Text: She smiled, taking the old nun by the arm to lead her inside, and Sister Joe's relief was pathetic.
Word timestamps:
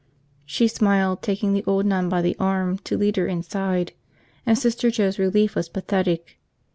She 0.47 0.67
smiled, 0.67 1.21
taking 1.21 1.53
the 1.53 1.63
old 1.67 1.85
nun 1.85 2.09
by 2.09 2.23
the 2.23 2.35
arm 2.39 2.79
to 2.85 2.97
lead 2.97 3.17
her 3.17 3.27
inside, 3.27 3.93
and 4.47 4.57
Sister 4.57 4.89
Joe's 4.89 5.19
relief 5.19 5.53
was 5.53 5.69
pathetic. 5.69 6.39